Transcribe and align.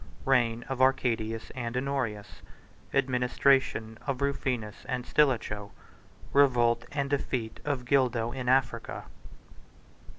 —Reign 0.25 0.63
Of 0.67 0.81
Arcadius 0.81 1.51
And 1.51 1.77
Honorius—Administration 1.77 3.99
Of 4.07 4.19
Rufinus 4.19 4.83
And 4.89 5.05
Stilicho.—Revolt 5.05 6.85
And 6.91 7.07
Defeat 7.07 7.59
Of 7.63 7.85
Gildo 7.85 8.31
In 8.31 8.49
Africa. 8.49 9.05